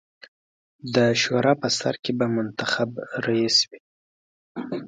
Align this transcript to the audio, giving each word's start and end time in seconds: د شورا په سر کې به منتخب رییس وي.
د 0.95 0.97
شورا 1.21 1.53
په 1.61 1.67
سر 1.79 1.95
کې 2.03 2.11
به 2.19 2.25
منتخب 2.35 2.89
رییس 3.25 3.57
وي. 3.69 3.79